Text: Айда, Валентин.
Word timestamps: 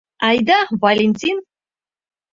Айда, 0.27 0.57
Валентин. 0.83 1.37